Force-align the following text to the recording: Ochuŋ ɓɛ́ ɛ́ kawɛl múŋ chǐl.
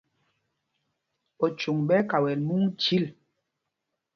Ochuŋ 1.45 1.77
ɓɛ́ 1.87 1.99
ɛ́ 2.03 2.07
kawɛl 2.09 2.39
múŋ 2.47 2.61
chǐl. 2.81 3.05